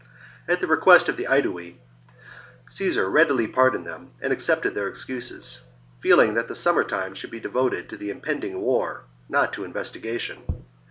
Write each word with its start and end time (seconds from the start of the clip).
At 0.47 0.61
the 0.61 0.65
request 0.65 1.09
of 1.09 1.15
the 1.17 1.27
Aedui, 1.29 1.77
Caesar 2.71 3.07
readily 3.07 3.45
pardoned 3.45 3.85
them 3.85 4.13
and 4.19 4.33
accepted 4.33 4.73
their 4.73 4.87
excuses, 4.87 5.61
feeling 5.99 6.33
that 6.33 6.47
the 6.47 6.55
VI 6.55 6.69
IN 6.71 6.75
NORTH 6.77 6.85
EASTERN 6.87 6.97
GAUL 6.97 7.05
173 7.05 7.05
summer 7.05 7.05
time 7.05 7.13
should 7.13 7.29
be 7.31 7.39
devoted 7.39 7.89
to 7.89 7.97
the 7.97 8.09
impending 8.09 8.51
53 8.53 8.59
b.c. 8.59 8.65
war, 8.65 9.03
not 9.29 9.53
to 9.53 9.63
investigation. 9.63 10.65